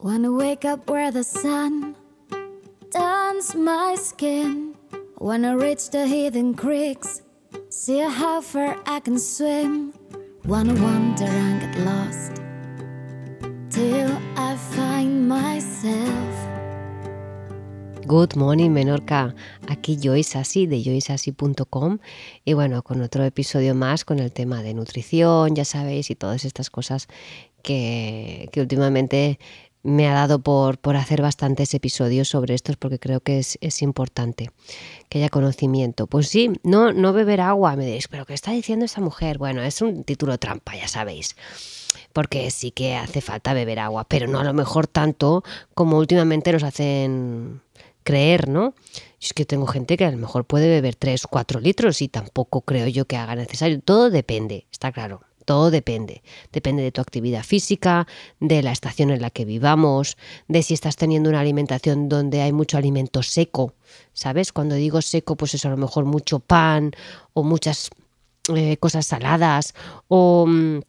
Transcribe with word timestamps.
Wanna 0.00 0.30
wake 0.30 0.64
up 0.64 0.88
where 0.88 1.10
the 1.10 1.24
sun 1.24 1.96
turns 2.92 3.56
my 3.56 3.96
skin. 3.96 4.76
Wanna 5.18 5.58
reach 5.58 5.90
the 5.90 6.06
hidden 6.06 6.54
creeks, 6.54 7.22
see 7.68 7.98
how 7.98 8.40
far 8.40 8.76
I 8.86 9.00
can 9.00 9.18
swim. 9.18 9.92
Wanna 10.44 10.74
wander 10.74 11.24
and 11.24 11.60
get 11.60 11.84
lost 11.84 12.40
till 13.70 14.16
I 14.36 14.54
find 14.70 15.28
myself. 15.28 16.48
Good 18.06 18.36
morning 18.36 18.70
Menorca, 18.70 19.34
aquí 19.66 19.98
Joyce 20.00 20.38
Así 20.38 20.66
de 20.66 20.80
joyceasí.com 20.80 21.98
y 22.44 22.52
bueno, 22.52 22.82
con 22.82 23.02
otro 23.02 23.24
episodio 23.24 23.74
más 23.74 24.04
con 24.04 24.20
el 24.20 24.32
tema 24.32 24.62
de 24.62 24.74
nutrición, 24.74 25.56
ya 25.56 25.64
sabéis, 25.64 26.08
y 26.10 26.14
todas 26.14 26.44
estas 26.44 26.70
cosas 26.70 27.08
que, 27.62 28.48
que 28.52 28.60
últimamente 28.60 29.38
me 29.82 30.08
ha 30.08 30.14
dado 30.14 30.40
por, 30.40 30.78
por, 30.78 30.96
hacer 30.96 31.22
bastantes 31.22 31.72
episodios 31.74 32.28
sobre 32.28 32.54
estos 32.54 32.76
porque 32.76 32.98
creo 32.98 33.20
que 33.20 33.38
es, 33.38 33.58
es, 33.60 33.82
importante 33.82 34.50
que 35.08 35.18
haya 35.18 35.28
conocimiento. 35.28 36.06
Pues 36.06 36.28
sí, 36.28 36.50
no, 36.62 36.92
no 36.92 37.12
beber 37.12 37.40
agua, 37.40 37.76
me 37.76 37.84
diréis, 37.84 38.08
pero 38.08 38.26
¿qué 38.26 38.34
está 38.34 38.52
diciendo 38.52 38.84
esta 38.84 39.00
mujer? 39.00 39.38
Bueno, 39.38 39.62
es 39.62 39.80
un 39.80 40.04
título 40.04 40.38
trampa, 40.38 40.76
ya 40.76 40.88
sabéis. 40.88 41.36
Porque 42.12 42.50
sí 42.50 42.70
que 42.70 42.96
hace 42.96 43.20
falta 43.20 43.54
beber 43.54 43.78
agua, 43.78 44.04
pero 44.04 44.26
no 44.26 44.40
a 44.40 44.44
lo 44.44 44.54
mejor 44.54 44.86
tanto 44.86 45.44
como 45.74 45.98
últimamente 45.98 46.52
nos 46.52 46.62
hacen 46.62 47.62
creer, 48.02 48.48
¿no? 48.48 48.74
Es 49.20 49.32
que 49.34 49.44
tengo 49.44 49.66
gente 49.66 49.96
que 49.96 50.04
a 50.04 50.10
lo 50.10 50.16
mejor 50.16 50.44
puede 50.44 50.68
beber 50.68 50.96
3, 50.96 51.26
4 51.26 51.60
litros 51.60 52.02
y 52.02 52.08
tampoco 52.08 52.62
creo 52.62 52.88
yo 52.88 53.04
que 53.04 53.16
haga 53.16 53.34
necesario. 53.36 53.80
Todo 53.80 54.10
depende, 54.10 54.66
está 54.70 54.92
claro 54.92 55.27
todo 55.48 55.70
depende. 55.70 56.22
Depende 56.52 56.82
de 56.82 56.92
tu 56.92 57.00
actividad 57.00 57.42
física, 57.42 58.06
de 58.38 58.62
la 58.62 58.70
estación 58.70 59.08
en 59.10 59.22
la 59.22 59.30
que 59.30 59.46
vivamos, 59.46 60.18
de 60.46 60.62
si 60.62 60.74
estás 60.74 60.96
teniendo 60.96 61.30
una 61.30 61.40
alimentación 61.40 62.10
donde 62.10 62.42
hay 62.42 62.52
mucho 62.52 62.76
alimento 62.76 63.22
seco. 63.22 63.72
¿Sabes? 64.12 64.52
Cuando 64.52 64.74
digo 64.74 65.00
seco, 65.00 65.36
pues 65.36 65.54
es 65.54 65.64
a 65.64 65.70
lo 65.70 65.78
mejor 65.78 66.04
mucho 66.04 66.38
pan 66.38 66.92
o 67.32 67.44
muchas 67.44 67.88
eh, 68.54 68.76
cosas 68.76 69.06
saladas 69.06 69.72
o 70.08 70.44
mm, 70.46 70.80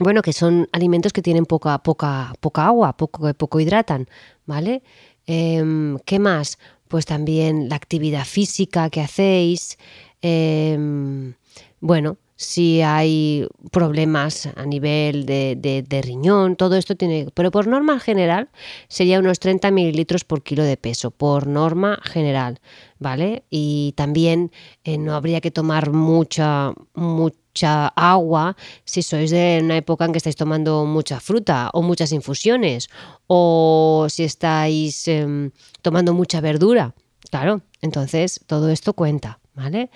bueno, 0.00 0.22
que 0.22 0.32
son 0.32 0.66
alimentos 0.72 1.12
que 1.12 1.20
tienen 1.20 1.44
poca, 1.44 1.76
poca, 1.82 2.32
poca 2.40 2.64
agua, 2.64 2.96
poco, 2.96 3.34
poco 3.34 3.60
hidratan, 3.60 4.08
¿vale? 4.46 4.82
Eh, 5.26 5.94
¿Qué 6.06 6.18
más? 6.18 6.58
Pues 6.88 7.04
también 7.04 7.68
la 7.68 7.76
actividad 7.76 8.24
física 8.24 8.88
que 8.88 9.02
hacéis. 9.02 9.76
Eh, 10.22 11.34
bueno, 11.80 12.16
si 12.36 12.82
hay 12.82 13.46
problemas 13.72 14.46
a 14.54 14.66
nivel 14.66 15.24
de, 15.24 16.00
riñón, 16.04 16.56
todo 16.56 16.76
esto 16.76 16.94
tiene, 16.94 17.28
pero 17.34 17.50
por 17.50 17.66
norma 17.66 17.98
general 17.98 18.50
sería 18.88 19.18
unos 19.18 19.40
30 19.40 19.70
mililitros 19.70 20.24
por 20.24 20.42
kilo 20.42 20.62
de 20.62 20.76
peso, 20.76 21.10
por 21.10 21.46
norma 21.46 21.98
general, 22.02 22.60
¿vale? 22.98 23.44
Y 23.48 23.94
también 23.96 24.52
eh, 24.84 24.98
no 24.98 25.14
habría 25.14 25.40
que 25.40 25.50
tomar 25.50 25.92
mucha, 25.92 26.74
mucha 26.94 27.88
agua 27.96 28.54
si 28.84 29.00
sois 29.00 29.30
de 29.30 29.60
una 29.62 29.78
época 29.78 30.04
en 30.04 30.12
que 30.12 30.18
estáis 30.18 30.36
tomando 30.36 30.84
mucha 30.84 31.20
fruta 31.20 31.70
o 31.72 31.80
muchas 31.80 32.12
infusiones 32.12 32.90
o 33.26 34.08
si 34.10 34.24
estáis 34.24 35.08
eh, 35.08 35.50
tomando 35.80 36.12
mucha 36.12 36.42
verdura, 36.42 36.94
claro, 37.30 37.62
entonces 37.80 38.40
todo 38.46 38.68
esto 38.68 38.92
cuenta. 38.92 39.38
¿Vale? 39.56 39.90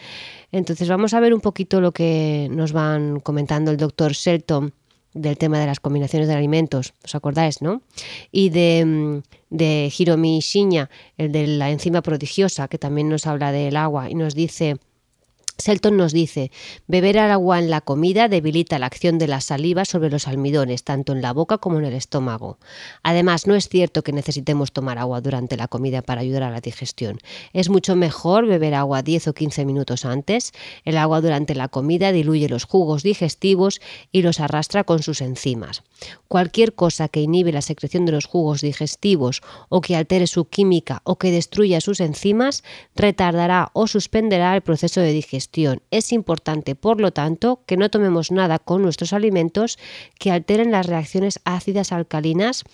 Entonces 0.52 0.88
vamos 0.88 1.12
a 1.12 1.20
ver 1.20 1.34
un 1.34 1.40
poquito 1.40 1.82
lo 1.82 1.92
que 1.92 2.48
nos 2.50 2.72
van 2.72 3.20
comentando 3.20 3.70
el 3.70 3.76
doctor 3.76 4.12
Shelton 4.12 4.72
del 5.12 5.36
tema 5.36 5.58
de 5.58 5.66
las 5.66 5.80
combinaciones 5.80 6.28
de 6.28 6.34
alimentos, 6.34 6.94
¿os 7.04 7.14
acordáis, 7.14 7.60
no? 7.60 7.82
Y 8.32 8.48
de, 8.48 9.22
de 9.50 9.92
Hiromi 9.96 10.40
Shinya, 10.40 10.88
el 11.18 11.30
de 11.32 11.46
la 11.46 11.70
enzima 11.70 12.00
prodigiosa, 12.00 12.68
que 12.68 12.78
también 12.78 13.08
nos 13.08 13.26
habla 13.26 13.52
del 13.52 13.76
agua 13.76 14.08
y 14.08 14.14
nos 14.14 14.34
dice 14.34 14.78
Selton 15.60 15.96
nos 15.96 16.12
dice, 16.12 16.50
beber 16.86 17.18
agua 17.18 17.58
en 17.58 17.70
la 17.70 17.80
comida 17.80 18.28
debilita 18.28 18.78
la 18.78 18.86
acción 18.86 19.18
de 19.18 19.28
la 19.28 19.40
saliva 19.40 19.84
sobre 19.84 20.10
los 20.10 20.26
almidones, 20.26 20.84
tanto 20.84 21.12
en 21.12 21.22
la 21.22 21.32
boca 21.32 21.58
como 21.58 21.78
en 21.78 21.84
el 21.84 21.94
estómago. 21.94 22.58
Además, 23.02 23.46
no 23.46 23.54
es 23.54 23.68
cierto 23.68 24.02
que 24.02 24.12
necesitemos 24.12 24.72
tomar 24.72 24.98
agua 24.98 25.20
durante 25.20 25.56
la 25.56 25.68
comida 25.68 26.02
para 26.02 26.22
ayudar 26.22 26.44
a 26.44 26.50
la 26.50 26.60
digestión. 26.60 27.18
Es 27.52 27.68
mucho 27.68 27.96
mejor 27.96 28.46
beber 28.46 28.74
agua 28.74 29.02
10 29.02 29.28
o 29.28 29.34
15 29.34 29.64
minutos 29.64 30.04
antes. 30.04 30.52
El 30.84 30.96
agua 30.96 31.20
durante 31.20 31.54
la 31.54 31.68
comida 31.68 32.12
diluye 32.12 32.48
los 32.48 32.64
jugos 32.64 33.02
digestivos 33.02 33.80
y 34.12 34.22
los 34.22 34.40
arrastra 34.40 34.84
con 34.84 35.02
sus 35.02 35.20
enzimas. 35.20 35.82
Cualquier 36.28 36.74
cosa 36.74 37.08
que 37.08 37.20
inhibe 37.20 37.52
la 37.52 37.62
secreción 37.62 38.06
de 38.06 38.12
los 38.12 38.24
jugos 38.24 38.62
digestivos 38.62 39.42
o 39.68 39.80
que 39.80 39.96
altere 39.96 40.26
su 40.26 40.46
química 40.46 41.02
o 41.04 41.16
que 41.16 41.30
destruya 41.30 41.80
sus 41.80 42.00
enzimas 42.00 42.64
retardará 42.94 43.70
o 43.74 43.86
suspenderá 43.86 44.54
el 44.54 44.62
proceso 44.62 45.00
de 45.00 45.12
digestión 45.12 45.49
es 45.90 46.12
importante, 46.12 46.74
por 46.74 47.00
lo 47.00 47.12
tanto, 47.12 47.62
que 47.66 47.76
no 47.76 47.90
tomemos 47.90 48.30
nada 48.30 48.58
con 48.58 48.82
nuestros 48.82 49.12
alimentos 49.12 49.78
que 50.18 50.30
alteren 50.30 50.70
las 50.70 50.86
reacciones 50.86 51.40
ácidas 51.44 51.92
alcalinas 51.92 52.64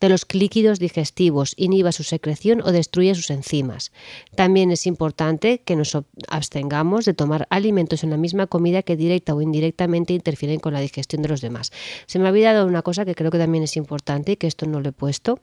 de 0.00 0.08
los 0.08 0.26
líquidos 0.32 0.80
digestivos, 0.80 1.54
inhiba 1.56 1.92
su 1.92 2.02
secreción 2.02 2.60
o 2.60 2.72
destruya 2.72 3.14
sus 3.14 3.30
enzimas. 3.30 3.92
También 4.34 4.70
es 4.70 4.86
importante 4.86 5.62
que 5.64 5.76
nos 5.76 5.96
abstengamos 6.28 7.04
de 7.04 7.14
tomar 7.14 7.46
alimentos 7.48 8.04
en 8.04 8.10
la 8.10 8.16
misma 8.16 8.46
comida 8.46 8.82
que 8.82 8.96
directa 8.96 9.34
o 9.34 9.40
indirectamente 9.40 10.12
interfieren 10.12 10.60
con 10.60 10.74
la 10.74 10.80
digestión 10.80 11.22
de 11.22 11.28
los 11.28 11.40
demás. 11.40 11.72
Se 12.06 12.18
me 12.18 12.26
ha 12.26 12.30
olvidado 12.30 12.66
una 12.66 12.82
cosa 12.82 13.04
que 13.04 13.14
creo 13.14 13.30
que 13.30 13.38
también 13.38 13.64
es 13.64 13.76
importante 13.76 14.32
y 14.32 14.36
que 14.36 14.46
esto 14.46 14.66
no 14.66 14.80
lo 14.80 14.90
he 14.90 14.92
puesto, 14.92 15.40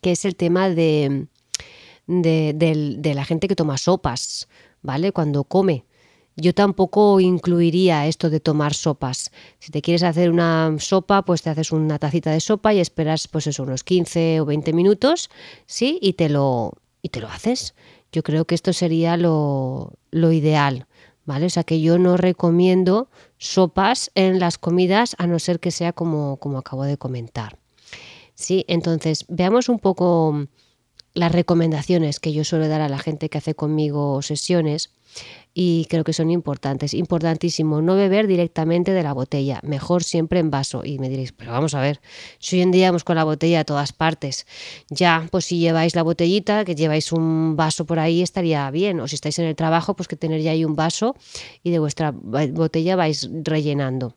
que 0.00 0.12
es 0.12 0.24
el 0.24 0.34
tema 0.34 0.68
de, 0.68 1.28
de 2.06 3.12
la 3.14 3.24
gente 3.24 3.46
que 3.46 3.54
toma 3.54 3.78
sopas. 3.78 4.48
¿Vale? 4.82 5.12
Cuando 5.12 5.44
come. 5.44 5.84
Yo 6.36 6.54
tampoco 6.54 7.20
incluiría 7.20 8.06
esto 8.06 8.30
de 8.30 8.40
tomar 8.40 8.72
sopas. 8.72 9.30
Si 9.58 9.70
te 9.70 9.82
quieres 9.82 10.02
hacer 10.02 10.30
una 10.30 10.74
sopa, 10.78 11.22
pues 11.22 11.42
te 11.42 11.50
haces 11.50 11.72
una 11.72 11.98
tacita 11.98 12.30
de 12.30 12.40
sopa 12.40 12.72
y 12.72 12.80
esperas 12.80 13.28
pues 13.28 13.46
eso, 13.46 13.62
unos 13.64 13.84
15 13.84 14.40
o 14.40 14.46
20 14.46 14.72
minutos, 14.72 15.30
¿sí? 15.66 15.98
Y 16.00 16.14
te 16.14 16.30
lo, 16.30 16.72
y 17.02 17.10
te 17.10 17.20
lo 17.20 17.28
haces. 17.28 17.74
Yo 18.12 18.22
creo 18.22 18.46
que 18.46 18.54
esto 18.54 18.72
sería 18.72 19.16
lo, 19.18 19.92
lo 20.10 20.32
ideal, 20.32 20.86
¿vale? 21.26 21.46
O 21.46 21.50
sea 21.50 21.64
que 21.64 21.82
yo 21.82 21.98
no 21.98 22.16
recomiendo 22.16 23.08
sopas 23.36 24.10
en 24.14 24.38
las 24.38 24.56
comidas 24.56 25.14
a 25.18 25.26
no 25.26 25.38
ser 25.38 25.60
que 25.60 25.70
sea 25.70 25.92
como, 25.92 26.38
como 26.38 26.58
acabo 26.58 26.84
de 26.84 26.96
comentar. 26.96 27.58
Sí, 28.34 28.64
entonces 28.68 29.26
veamos 29.28 29.68
un 29.68 29.78
poco 29.78 30.46
las 31.14 31.32
recomendaciones 31.32 32.20
que 32.20 32.32
yo 32.32 32.44
suelo 32.44 32.68
dar 32.68 32.80
a 32.80 32.88
la 32.88 32.98
gente 32.98 33.28
que 33.28 33.38
hace 33.38 33.54
conmigo 33.54 34.22
sesiones 34.22 34.90
y 35.54 35.86
creo 35.90 36.04
que 36.04 36.14
son 36.14 36.30
importantes. 36.30 36.94
Importantísimo, 36.94 37.82
no 37.82 37.94
beber 37.94 38.26
directamente 38.26 38.92
de 38.92 39.02
la 39.02 39.12
botella, 39.12 39.60
mejor 39.62 40.02
siempre 40.02 40.40
en 40.40 40.50
vaso. 40.50 40.82
Y 40.84 40.98
me 40.98 41.10
diréis, 41.10 41.32
pero 41.32 41.52
vamos 41.52 41.74
a 41.74 41.80
ver, 41.80 42.00
si 42.38 42.56
hoy 42.56 42.62
en 42.62 42.70
día 42.70 42.88
vamos 42.88 43.04
con 43.04 43.16
la 43.16 43.24
botella 43.24 43.60
a 43.60 43.64
todas 43.64 43.92
partes, 43.92 44.46
ya, 44.88 45.28
pues 45.30 45.44
si 45.44 45.58
lleváis 45.58 45.94
la 45.94 46.02
botellita, 46.02 46.64
que 46.64 46.74
lleváis 46.74 47.12
un 47.12 47.56
vaso 47.56 47.84
por 47.84 47.98
ahí, 47.98 48.22
estaría 48.22 48.70
bien. 48.70 49.00
O 49.00 49.08
si 49.08 49.16
estáis 49.16 49.38
en 49.38 49.44
el 49.46 49.56
trabajo, 49.56 49.94
pues 49.94 50.08
que 50.08 50.16
tener 50.16 50.40
ya 50.40 50.52
ahí 50.52 50.64
un 50.64 50.74
vaso 50.74 51.14
y 51.62 51.70
de 51.70 51.78
vuestra 51.78 52.12
botella 52.12 52.96
vais 52.96 53.28
rellenando. 53.42 54.16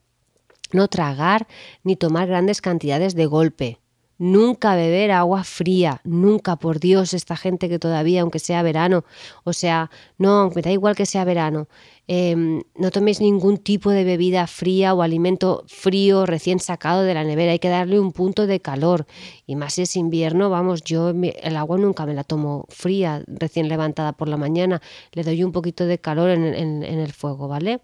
No 0.71 0.87
tragar 0.87 1.47
ni 1.83 1.95
tomar 1.95 2.27
grandes 2.27 2.61
cantidades 2.61 3.13
de 3.13 3.25
golpe 3.25 3.79
Nunca 4.17 4.75
beber 4.75 5.11
agua 5.11 5.43
fría, 5.43 5.99
nunca, 6.05 6.55
por 6.55 6.79
Dios, 6.79 7.13
esta 7.13 7.35
gente 7.35 7.67
que 7.67 7.79
todavía, 7.79 8.21
aunque 8.21 8.39
sea 8.39 8.63
verano, 8.63 9.03
o 9.43 9.51
sea, 9.51 9.91
no, 10.17 10.49
me 10.55 10.61
da 10.61 10.71
igual 10.71 10.95
que 10.95 11.05
sea 11.05 11.25
verano, 11.25 11.67
eh, 12.07 12.35
no 12.75 12.91
toméis 12.91 13.19
ningún 13.19 13.57
tipo 13.57 13.89
de 13.91 14.03
bebida 14.05 14.47
fría 14.47 14.93
o 14.93 15.01
alimento 15.01 15.63
frío 15.67 16.25
recién 16.25 16.59
sacado 16.59 17.03
de 17.03 17.13
la 17.13 17.23
nevera, 17.23 17.51
hay 17.51 17.59
que 17.59 17.67
darle 17.67 17.99
un 17.99 18.13
punto 18.13 18.47
de 18.47 18.61
calor. 18.61 19.05
Y 19.47 19.55
más 19.55 19.73
si 19.73 19.81
es 19.81 19.95
invierno, 19.95 20.49
vamos, 20.49 20.83
yo 20.83 21.09
el 21.09 21.57
agua 21.57 21.77
nunca 21.77 22.05
me 22.05 22.13
la 22.13 22.23
tomo 22.23 22.65
fría, 22.69 23.23
recién 23.27 23.67
levantada 23.67 24.13
por 24.13 24.29
la 24.29 24.37
mañana, 24.37 24.81
le 25.11 25.23
doy 25.23 25.43
un 25.43 25.51
poquito 25.51 25.85
de 25.85 25.99
calor 25.99 26.29
en, 26.29 26.45
en, 26.45 26.83
en 26.83 26.99
el 26.99 27.11
fuego, 27.11 27.47
¿vale? 27.47 27.81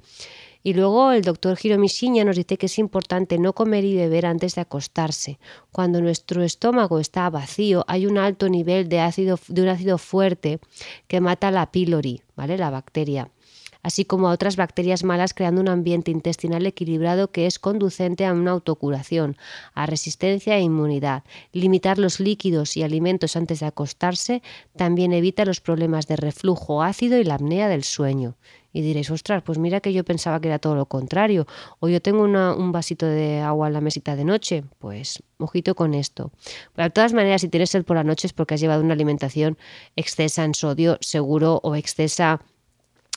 Y 0.63 0.73
luego 0.73 1.11
el 1.11 1.23
doctor 1.23 1.57
Giromisiña 1.57 2.23
nos 2.23 2.35
dice 2.35 2.57
que 2.57 2.67
es 2.67 2.77
importante 2.77 3.39
no 3.39 3.53
comer 3.53 3.83
y 3.83 3.95
beber 3.95 4.25
antes 4.25 4.55
de 4.55 4.61
acostarse. 4.61 5.39
Cuando 5.71 6.01
nuestro 6.01 6.43
estómago 6.43 6.99
está 6.99 7.29
vacío, 7.29 7.83
hay 7.87 8.05
un 8.05 8.17
alto 8.17 8.47
nivel 8.47 8.87
de, 8.87 8.99
ácido, 8.99 9.39
de 9.47 9.61
un 9.63 9.69
ácido 9.69 9.97
fuerte 9.97 10.59
que 11.07 11.19
mata 11.19 11.49
la 11.49 11.71
pylori, 11.71 12.21
¿vale? 12.35 12.57
la 12.57 12.69
bacteria. 12.69 13.29
Así 13.83 14.05
como 14.05 14.27
a 14.27 14.31
otras 14.31 14.55
bacterias 14.55 15.03
malas 15.03 15.33
creando 15.33 15.61
un 15.61 15.69
ambiente 15.69 16.11
intestinal 16.11 16.65
equilibrado 16.65 17.31
que 17.31 17.47
es 17.47 17.59
conducente 17.59 18.25
a 18.25 18.33
una 18.33 18.51
autocuración, 18.51 19.37
a 19.73 19.85
resistencia 19.85 20.57
e 20.57 20.61
inmunidad. 20.61 21.23
Limitar 21.51 21.97
los 21.97 22.19
líquidos 22.19 22.77
y 22.77 22.83
alimentos 22.83 23.35
antes 23.35 23.59
de 23.59 23.65
acostarse 23.65 24.41
también 24.75 25.13
evita 25.13 25.45
los 25.45 25.61
problemas 25.61 26.07
de 26.07 26.15
reflujo 26.15 26.83
ácido 26.83 27.17
y 27.19 27.23
la 27.23 27.35
apnea 27.35 27.67
del 27.67 27.83
sueño. 27.83 28.35
Y 28.73 28.81
diréis, 28.81 29.11
ostras, 29.11 29.43
pues 29.43 29.57
mira 29.57 29.81
que 29.81 29.91
yo 29.91 30.05
pensaba 30.05 30.39
que 30.39 30.47
era 30.47 30.59
todo 30.59 30.75
lo 30.75 30.85
contrario. 30.85 31.45
O 31.79 31.89
yo 31.89 32.01
tengo 32.01 32.23
un 32.23 32.71
vasito 32.71 33.05
de 33.05 33.41
agua 33.41 33.67
en 33.67 33.73
la 33.73 33.81
mesita 33.81 34.15
de 34.15 34.23
noche. 34.23 34.63
Pues 34.79 35.21
ojito 35.37 35.75
con 35.75 35.93
esto. 35.93 36.31
Pero 36.73 36.85
de 36.85 36.91
todas 36.91 37.13
maneras, 37.13 37.41
si 37.41 37.49
tienes 37.49 37.69
sed 37.69 37.83
por 37.83 37.97
la 37.97 38.03
noche 38.03 38.27
es 38.27 38.33
porque 38.33 38.53
has 38.53 38.61
llevado 38.61 38.81
una 38.81 38.93
alimentación 38.93 39.57
excesa 39.95 40.45
en 40.45 40.53
sodio, 40.53 40.97
seguro, 41.01 41.59
o 41.63 41.75
excesa 41.75 42.41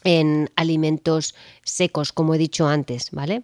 en 0.05 0.51
alimentos 0.57 1.35
secos, 1.63 2.13
como 2.13 2.35
he 2.35 2.39
dicho 2.39 2.69
antes, 2.69 3.11
¿vale? 3.11 3.43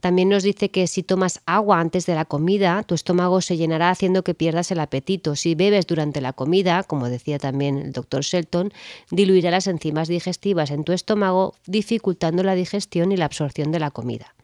También 0.00 0.30
nos 0.30 0.42
dice 0.42 0.70
que 0.70 0.86
si 0.86 1.02
tomas 1.02 1.42
agua 1.44 1.78
antes 1.78 2.06
de 2.06 2.14
la 2.14 2.24
comida, 2.24 2.82
tu 2.84 2.94
estómago 2.94 3.40
se 3.42 3.56
llenará 3.56 3.90
haciendo 3.90 4.24
que 4.24 4.34
pierdas 4.34 4.70
el 4.70 4.80
apetito. 4.80 5.36
Si 5.36 5.54
bebes 5.54 5.86
durante 5.86 6.22
la 6.22 6.32
comida, 6.32 6.82
como 6.84 7.08
decía 7.08 7.38
también 7.38 7.76
el 7.76 7.92
doctor 7.92 8.22
Shelton, 8.22 8.72
diluirá 9.10 9.50
las 9.50 9.66
enzimas 9.66 10.08
digestivas 10.08 10.70
en 10.70 10.84
tu 10.84 10.92
estómago, 10.92 11.54
dificultando 11.66 12.42
la 12.42 12.54
digestión 12.54 13.12
y 13.12 13.18
la 13.18 13.26
absorción 13.26 13.72
de 13.72 13.78
la 13.78 13.90
comida. 13.90 14.34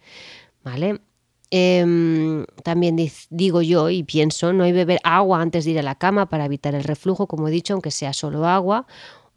¿Vale? 0.62 1.00
Em, 1.50 2.44
también 2.64 2.96
digo 3.30 3.62
yo 3.62 3.88
y 3.88 4.02
pienso, 4.02 4.52
no 4.52 4.64
hay 4.64 4.72
beber 4.72 4.98
agua 5.04 5.40
antes 5.40 5.64
de 5.64 5.70
ir 5.70 5.78
a 5.78 5.82
la 5.82 5.94
cama 5.94 6.28
para 6.28 6.44
evitar 6.44 6.74
el 6.74 6.84
reflujo, 6.84 7.28
como 7.28 7.48
he 7.48 7.52
dicho, 7.52 7.72
aunque 7.72 7.92
sea 7.92 8.12
solo 8.12 8.46
agua, 8.46 8.86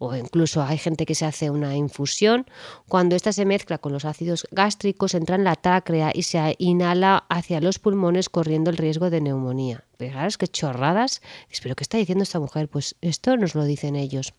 o 0.02 0.16
incluso 0.16 0.62
hay 0.62 0.78
gente 0.78 1.04
que 1.04 1.14
se 1.14 1.26
hace 1.26 1.50
una 1.50 1.76
infusión, 1.76 2.46
cuando 2.88 3.14
esta 3.14 3.34
se 3.34 3.44
mezcla 3.44 3.76
con 3.76 3.92
los 3.92 4.06
ácidos 4.06 4.48
gástricos 4.50 5.14
entra 5.14 5.36
en 5.36 5.44
la 5.44 5.56
trácrea 5.56 6.10
y 6.14 6.22
se 6.22 6.56
inhala 6.58 7.26
hacia 7.28 7.60
los 7.60 7.78
pulmones 7.78 8.30
corriendo 8.30 8.70
el 8.70 8.78
riesgo 8.78 9.10
de 9.10 9.20
neumonía. 9.20 9.84
Es 9.98 10.38
que 10.38 10.48
chorradas. 10.48 11.20
Espero 11.50 11.76
que 11.76 11.84
está 11.84 11.98
diciendo 11.98 12.22
esta 12.22 12.40
mujer? 12.40 12.68
Pues 12.68 12.96
esto 13.02 13.36
nos 13.36 13.54
lo 13.54 13.64
dicen 13.64 13.94
ellos. 13.94 14.32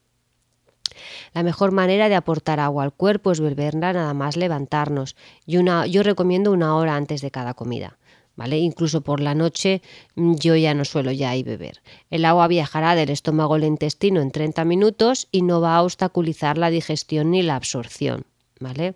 La 1.33 1.43
mejor 1.43 1.71
manera 1.71 2.09
de 2.09 2.15
aportar 2.15 2.59
agua 2.59 2.83
al 2.83 2.91
cuerpo 2.91 3.31
es 3.31 3.39
beberla 3.39 3.93
nada 3.93 4.15
más 4.15 4.37
levantarnos. 4.37 5.15
Y 5.45 5.57
una, 5.57 5.85
yo 5.85 6.01
recomiendo 6.01 6.51
una 6.51 6.75
hora 6.75 6.95
antes 6.95 7.21
de 7.21 7.29
cada 7.29 7.53
comida. 7.53 7.99
Incluso 8.49 9.01
por 9.01 9.19
la 9.19 9.35
noche 9.35 9.81
mm, 10.15 10.35
yo 10.35 10.55
ya 10.55 10.73
no 10.73 10.85
suelo 10.85 11.11
ya 11.11 11.35
ir 11.35 11.45
beber. 11.45 11.81
El 12.09 12.25
agua 12.25 12.47
viajará 12.47 12.95
del 12.95 13.09
estómago 13.09 13.55
al 13.55 13.63
intestino 13.63 14.21
en 14.21 14.31
30 14.31 14.65
minutos 14.65 15.27
y 15.31 15.41
no 15.41 15.61
va 15.61 15.75
a 15.75 15.83
obstaculizar 15.83 16.57
la 16.57 16.69
digestión 16.69 17.31
ni 17.31 17.41
la 17.41 17.55
absorción, 17.55 18.25
¿vale? 18.59 18.95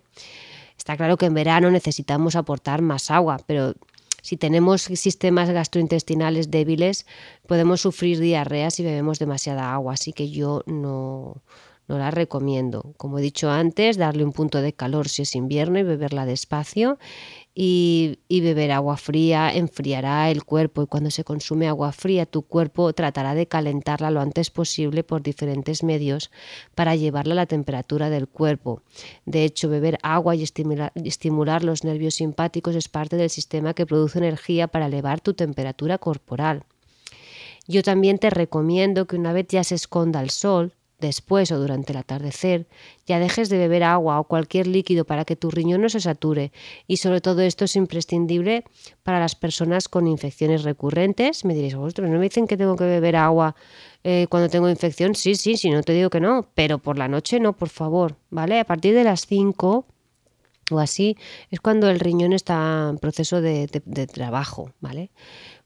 Está 0.76 0.96
claro 0.96 1.16
que 1.16 1.26
en 1.26 1.34
verano 1.34 1.70
necesitamos 1.70 2.36
aportar 2.36 2.82
más 2.82 3.10
agua, 3.10 3.38
pero 3.46 3.74
si 4.22 4.36
tenemos 4.36 4.82
sistemas 4.82 5.50
gastrointestinales 5.50 6.50
débiles, 6.50 7.06
podemos 7.46 7.80
sufrir 7.80 8.18
diarrea 8.18 8.70
si 8.70 8.82
bebemos 8.82 9.18
demasiada 9.18 9.72
agua, 9.72 9.94
así 9.94 10.12
que 10.12 10.30
yo 10.30 10.62
no, 10.66 11.42
no 11.88 11.98
la 11.98 12.10
recomiendo. 12.10 12.92
Como 12.96 13.18
he 13.18 13.22
dicho 13.22 13.50
antes, 13.50 13.96
darle 13.96 14.24
un 14.24 14.32
punto 14.32 14.60
de 14.60 14.72
calor 14.72 15.08
si 15.08 15.22
es 15.22 15.34
invierno 15.34 15.78
y 15.78 15.84
beberla 15.84 16.26
despacio 16.26 16.98
y, 17.58 18.18
beber 18.28 18.70
agua 18.70 18.98
fría 18.98 19.50
enfriará 19.50 20.30
el 20.30 20.44
cuerpo 20.44 20.82
y 20.82 20.86
cuando 20.86 21.10
se 21.10 21.24
consume 21.24 21.66
agua 21.66 21.90
fría 21.90 22.26
tu 22.26 22.42
cuerpo 22.42 22.92
tratará 22.92 23.34
de 23.34 23.48
calentarla 23.48 24.10
lo 24.10 24.20
antes 24.20 24.50
posible 24.50 25.02
por 25.02 25.22
diferentes 25.22 25.82
medios 25.82 26.30
para 26.74 26.96
llevarla 26.96 27.32
a 27.32 27.36
la 27.36 27.46
temperatura 27.46 28.10
del 28.10 28.28
cuerpo. 28.28 28.82
De 29.24 29.44
hecho, 29.44 29.70
beber 29.70 29.98
agua 30.02 30.36
y 30.36 30.42
estimular, 30.42 30.92
estimular 30.96 31.64
los 31.64 31.82
nervios 31.82 32.16
simpáticos 32.16 32.76
es 32.76 32.88
parte 32.88 33.16
del 33.16 33.30
sistema 33.30 33.72
que 33.72 33.86
produce 33.86 34.18
energía 34.18 34.68
para 34.68 34.86
elevar 34.86 35.22
tu 35.22 35.32
temperatura 35.32 35.96
corporal. 35.96 36.64
Yo 37.66 37.82
también 37.82 38.18
te 38.18 38.28
recomiendo 38.28 39.06
que 39.06 39.16
una 39.16 39.32
vez 39.32 39.46
ya 39.48 39.64
se 39.64 39.76
esconda 39.76 40.20
el 40.20 40.28
sol, 40.28 40.72
después 40.98 41.52
o 41.52 41.58
durante 41.58 41.92
el 41.92 41.98
atardecer, 41.98 42.66
ya 43.06 43.18
dejes 43.18 43.48
de 43.48 43.58
beber 43.58 43.84
agua 43.84 44.18
o 44.18 44.24
cualquier 44.24 44.66
líquido 44.66 45.04
para 45.04 45.24
que 45.24 45.36
tu 45.36 45.50
riñón 45.50 45.82
no 45.82 45.88
se 45.88 46.00
sature. 46.00 46.52
Y 46.86 46.96
sobre 46.98 47.20
todo 47.20 47.42
esto 47.42 47.64
es 47.64 47.76
imprescindible 47.76 48.64
para 49.02 49.20
las 49.20 49.34
personas 49.34 49.88
con 49.88 50.06
infecciones 50.06 50.62
recurrentes. 50.62 51.44
Me 51.44 51.54
diréis, 51.54 51.74
vosotros 51.74 52.08
¿no 52.10 52.18
me 52.18 52.24
dicen 52.24 52.46
que 52.46 52.56
tengo 52.56 52.76
que 52.76 52.84
beber 52.84 53.16
agua 53.16 53.54
eh, 54.04 54.26
cuando 54.30 54.48
tengo 54.48 54.68
infección? 54.68 55.14
Sí, 55.14 55.34
sí, 55.34 55.56
sí, 55.56 55.70
no 55.70 55.82
te 55.82 55.92
digo 55.92 56.10
que 56.10 56.20
no, 56.20 56.48
pero 56.54 56.78
por 56.78 56.98
la 56.98 57.08
noche 57.08 57.40
no, 57.40 57.52
por 57.52 57.68
favor, 57.68 58.16
¿vale? 58.30 58.60
A 58.60 58.64
partir 58.64 58.94
de 58.94 59.04
las 59.04 59.26
5 59.26 59.86
o 60.70 60.80
así 60.80 61.16
es 61.50 61.60
cuando 61.60 61.88
el 61.88 62.00
riñón 62.00 62.32
está 62.32 62.88
en 62.90 62.98
proceso 62.98 63.40
de, 63.40 63.68
de 63.84 64.06
trabajo, 64.06 64.72
¿vale? 64.80 65.10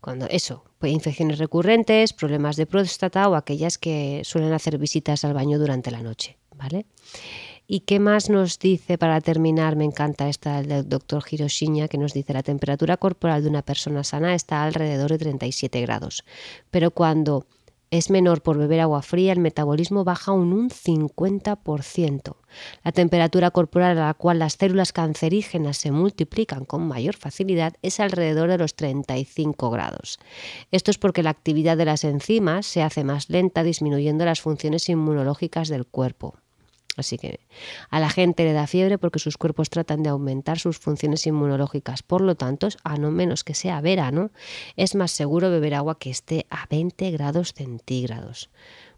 Cuando 0.00 0.26
eso, 0.28 0.64
pues 0.78 0.92
infecciones 0.92 1.38
recurrentes, 1.38 2.12
problemas 2.12 2.56
de 2.56 2.66
próstata 2.66 3.28
o 3.28 3.34
aquellas 3.34 3.76
que 3.76 4.22
suelen 4.24 4.52
hacer 4.52 4.78
visitas 4.78 5.24
al 5.24 5.34
baño 5.34 5.58
durante 5.58 5.90
la 5.90 6.02
noche, 6.02 6.38
¿vale? 6.56 6.86
¿Y 7.72 7.80
qué 7.80 8.00
más 8.00 8.30
nos 8.30 8.58
dice 8.58 8.98
para 8.98 9.20
terminar? 9.20 9.76
Me 9.76 9.84
encanta 9.84 10.28
esta 10.28 10.60
del 10.62 10.88
doctor 10.88 11.22
Hiroshinya 11.30 11.86
que 11.86 11.98
nos 11.98 12.12
dice 12.12 12.32
la 12.32 12.42
temperatura 12.42 12.96
corporal 12.96 13.44
de 13.44 13.48
una 13.48 13.62
persona 13.62 14.02
sana 14.02 14.34
está 14.34 14.64
alrededor 14.64 15.10
de 15.10 15.18
37 15.18 15.80
grados, 15.82 16.24
pero 16.72 16.90
cuando 16.90 17.46
es 17.90 18.08
menor 18.10 18.42
por 18.42 18.56
beber 18.56 18.80
agua 18.80 19.02
fría, 19.02 19.32
el 19.32 19.40
metabolismo 19.40 20.04
baja 20.04 20.32
un, 20.32 20.52
un 20.52 20.70
50%. 20.70 22.36
La 22.84 22.92
temperatura 22.92 23.50
corporal 23.50 23.98
a 23.98 24.06
la 24.06 24.14
cual 24.14 24.38
las 24.38 24.54
células 24.54 24.92
cancerígenas 24.92 25.76
se 25.76 25.90
multiplican 25.90 26.64
con 26.64 26.86
mayor 26.86 27.16
facilidad 27.16 27.74
es 27.82 27.98
alrededor 27.98 28.48
de 28.48 28.58
los 28.58 28.74
35 28.76 29.70
grados. 29.70 30.18
Esto 30.70 30.90
es 30.90 30.98
porque 30.98 31.22
la 31.22 31.30
actividad 31.30 31.76
de 31.76 31.84
las 31.84 32.04
enzimas 32.04 32.66
se 32.66 32.82
hace 32.82 33.02
más 33.02 33.28
lenta, 33.28 33.62
disminuyendo 33.62 34.24
las 34.24 34.40
funciones 34.40 34.88
inmunológicas 34.88 35.68
del 35.68 35.86
cuerpo. 35.86 36.36
Así 36.96 37.18
que 37.18 37.40
a 37.88 38.00
la 38.00 38.10
gente 38.10 38.44
le 38.44 38.52
da 38.52 38.66
fiebre 38.66 38.98
porque 38.98 39.20
sus 39.20 39.36
cuerpos 39.36 39.70
tratan 39.70 40.02
de 40.02 40.10
aumentar 40.10 40.58
sus 40.58 40.78
funciones 40.78 41.26
inmunológicas. 41.26 42.02
Por 42.02 42.20
lo 42.20 42.34
tanto, 42.34 42.68
a 42.82 42.96
no 42.96 43.10
menos 43.10 43.44
que 43.44 43.54
sea 43.54 43.80
verano, 43.80 44.30
es 44.76 44.94
más 44.94 45.12
seguro 45.12 45.50
beber 45.50 45.74
agua 45.74 45.98
que 45.98 46.10
esté 46.10 46.46
a 46.50 46.66
20 46.68 47.10
grados 47.12 47.54
centígrados. 47.54 48.50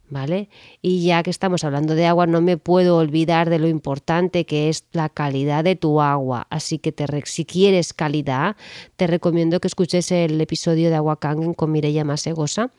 ¿Vale? 0.08 0.50
Y 0.82 1.06
ya 1.06 1.22
que 1.22 1.30
estamos 1.30 1.64
hablando 1.64 1.94
de 1.94 2.04
agua, 2.04 2.26
no 2.26 2.42
me 2.42 2.58
puedo 2.58 2.98
olvidar 2.98 3.48
de 3.48 3.58
lo 3.58 3.66
importante 3.66 4.44
que 4.44 4.68
es 4.68 4.84
la 4.92 5.08
calidad 5.08 5.64
de 5.64 5.74
tu 5.74 6.02
agua. 6.02 6.46
Así 6.50 6.78
que 6.78 6.92
te, 6.92 7.06
si 7.24 7.46
quieres 7.46 7.94
calidad, 7.94 8.56
te 8.96 9.06
recomiendo 9.06 9.58
que 9.58 9.68
escuches 9.68 10.12
el 10.12 10.38
episodio 10.38 10.90
de 10.90 10.96
Agua 10.96 11.18
Kangen 11.18 11.54
con 11.54 11.72
Mireia 11.72 12.04
Masegosa, 12.04 12.70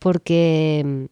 porque 0.00 1.08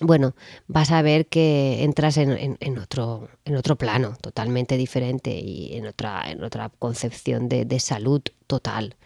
bueno, 0.00 0.34
vas 0.66 0.90
a 0.90 1.00
ver 1.02 1.26
que 1.26 1.82
entras 1.82 2.18
en, 2.18 2.78
otro, 2.78 3.28
en 3.44 3.56
otro 3.56 3.76
plano 3.76 4.16
totalmente 4.20 4.76
diferente 4.76 5.30
y 5.30 5.74
en 5.74 5.86
otra, 5.86 6.70
concepción 6.78 7.48
de, 7.48 7.64
de, 7.64 7.80
salud 7.80 8.22
total. 8.46 8.96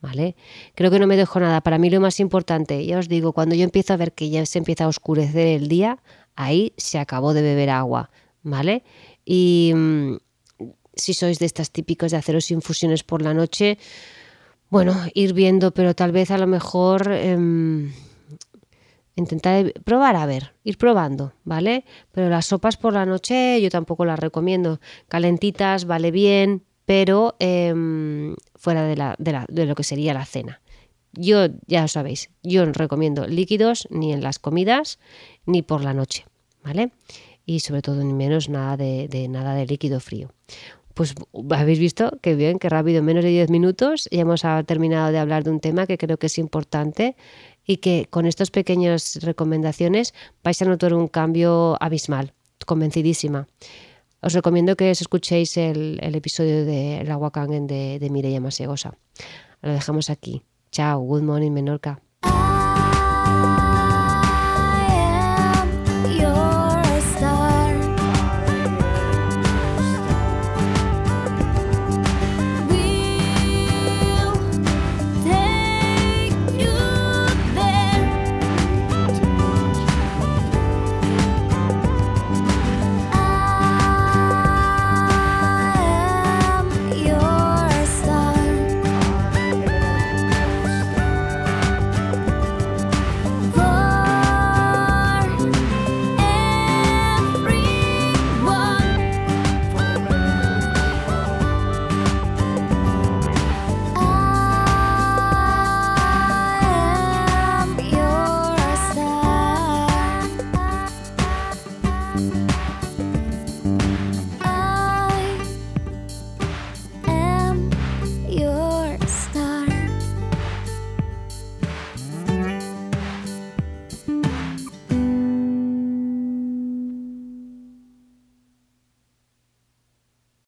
¿Vale? 0.00 0.34
Creo 0.74 0.90
que 0.90 0.98
no 0.98 1.06
me 1.06 1.18
dejo 1.18 1.40
nada. 1.40 1.60
Para 1.60 1.76
mí 1.76 1.90
lo 1.90 2.00
más 2.00 2.20
importante, 2.20 2.86
ya 2.86 2.98
os 2.98 3.06
digo, 3.06 3.34
cuando 3.34 3.54
yo 3.54 3.64
empiezo 3.64 3.92
a 3.92 3.98
ver 3.98 4.12
que 4.12 4.30
ya 4.30 4.46
se 4.46 4.56
empieza 4.56 4.84
a 4.84 4.88
oscurecer 4.88 5.46
el 5.46 5.68
día, 5.68 5.98
ahí 6.36 6.72
se 6.78 6.98
acabó 6.98 7.34
de 7.34 7.42
beber 7.42 7.68
agua, 7.68 8.10
¿vale? 8.42 8.82
Y 9.26 9.72
mm, 9.74 10.16
si 10.94 11.12
sois 11.12 11.38
de 11.38 11.44
estas 11.44 11.70
típicas 11.70 12.12
de 12.12 12.16
haceros 12.16 12.50
infusiones 12.50 13.04
por 13.04 13.20
la 13.20 13.34
noche, 13.34 13.76
bueno, 14.70 14.96
ir 15.12 15.34
viendo, 15.34 15.72
pero 15.72 15.94
tal 15.94 16.12
vez 16.12 16.30
a 16.30 16.38
lo 16.38 16.46
mejor... 16.46 17.12
Em, 17.12 17.92
intentar 19.20 19.72
probar 19.84 20.16
a 20.16 20.26
ver, 20.26 20.54
ir 20.64 20.78
probando, 20.78 21.34
¿vale? 21.44 21.84
Pero 22.12 22.28
las 22.28 22.46
sopas 22.46 22.76
por 22.76 22.92
la 22.92 23.06
noche 23.06 23.60
yo 23.60 23.70
tampoco 23.70 24.04
las 24.04 24.18
recomiendo. 24.18 24.80
Calentitas, 25.08 25.84
vale 25.84 26.10
bien, 26.10 26.64
pero 26.86 27.36
em, 27.38 28.34
fuera 28.56 28.82
de, 28.82 28.96
la, 28.96 29.14
de, 29.18 29.32
la, 29.32 29.46
de, 29.48 29.66
lo 29.66 29.74
que 29.74 29.84
sería 29.84 30.12
la 30.14 30.24
cena. 30.24 30.60
Yo, 31.12 31.46
ya 31.66 31.82
lo 31.82 31.88
sabéis, 31.88 32.30
yo 32.42 32.66
no 32.66 32.72
recomiendo 32.72 33.26
líquidos 33.26 33.86
ni 33.90 34.12
en 34.12 34.22
las 34.22 34.38
comidas 34.38 34.98
ni 35.46 35.62
por 35.62 35.84
la 35.84 35.94
noche, 35.94 36.26
¿vale? 36.64 36.90
Y 37.46 37.60
sobre 37.60 37.82
todo 37.82 38.02
ni 38.02 38.12
menos 38.12 38.48
nada 38.48 38.76
de, 38.76 39.08
de 39.08 39.28
nada 39.28 39.54
de 39.54 39.66
líquido 39.66 40.00
frío. 40.00 40.30
Pues 40.94 41.14
habéis 41.50 41.78
visto 41.78 42.18
que 42.20 42.34
bien, 42.34 42.58
que 42.58 42.68
rápido, 42.68 42.98
en 42.98 43.04
menos 43.04 43.24
de 43.24 43.30
10 43.30 43.50
minutos 43.50 44.08
ya 44.10 44.20
hemos 44.20 44.42
terminado 44.66 45.12
de 45.12 45.18
hablar 45.18 45.44
de 45.44 45.50
un 45.50 45.60
tema 45.60 45.86
que 45.86 45.96
creo 45.96 46.18
que 46.18 46.26
es 46.26 46.38
importante 46.38 47.16
y 47.70 47.76
que 47.76 48.08
con 48.10 48.26
estas 48.26 48.50
pequeñas 48.50 49.20
recomendaciones 49.22 50.12
vais 50.42 50.60
a 50.60 50.64
notar 50.64 50.92
un 50.92 51.06
cambio 51.06 51.78
abismal, 51.78 52.34
convencidísima. 52.66 53.46
Os 54.20 54.34
recomiendo 54.34 54.74
que 54.74 54.90
os 54.90 55.00
escuchéis 55.00 55.56
el, 55.56 56.00
episodio 56.02 56.66
de 56.66 56.98
El 56.98 57.12
agua 57.12 57.30
de, 57.30 58.00
de 58.00 58.10
Mireia 58.10 58.40
Masegosa. 58.40 58.98
Lo 59.62 59.70
dejamos 59.70 60.10
aquí. 60.10 60.42
Chao, 60.72 60.98
good 60.98 61.22
morning 61.22 61.52
Menorca. 61.52 62.02